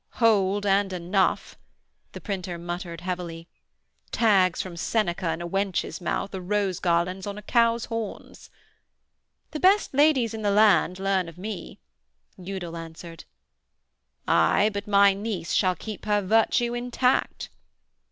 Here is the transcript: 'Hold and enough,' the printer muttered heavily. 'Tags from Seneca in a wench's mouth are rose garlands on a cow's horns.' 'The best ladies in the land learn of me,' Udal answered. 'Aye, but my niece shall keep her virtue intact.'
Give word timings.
'Hold 0.13 0.65
and 0.65 0.91
enough,' 0.93 1.55
the 2.13 2.19
printer 2.19 2.57
muttered 2.57 3.01
heavily. 3.01 3.47
'Tags 4.09 4.59
from 4.59 4.75
Seneca 4.75 5.31
in 5.31 5.43
a 5.43 5.47
wench's 5.47 6.01
mouth 6.01 6.33
are 6.33 6.41
rose 6.41 6.79
garlands 6.79 7.27
on 7.27 7.37
a 7.37 7.43
cow's 7.43 7.85
horns.' 7.85 8.49
'The 9.51 9.59
best 9.59 9.93
ladies 9.93 10.33
in 10.33 10.41
the 10.41 10.49
land 10.49 10.97
learn 10.97 11.29
of 11.29 11.37
me,' 11.37 11.77
Udal 12.35 12.77
answered. 12.77 13.25
'Aye, 14.27 14.71
but 14.73 14.87
my 14.87 15.13
niece 15.13 15.53
shall 15.53 15.75
keep 15.75 16.05
her 16.05 16.23
virtue 16.23 16.73
intact.' 16.73 17.51